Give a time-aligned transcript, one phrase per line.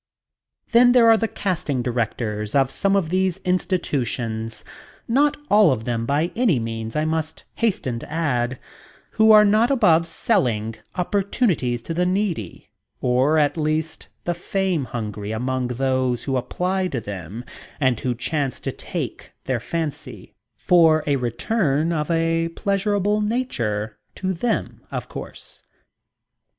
[0.71, 4.65] Then there are the casting directors of some of these institutions
[5.07, 8.57] not all of them, by any means, I must hasten to add
[9.11, 15.31] who are not above selling opportunities to the needy, or at least the fame hungry
[15.31, 17.45] among those who apply to them
[17.79, 24.33] and who chance to take their fancy, for a return of a pleasurable nature to
[24.33, 25.61] them, of course.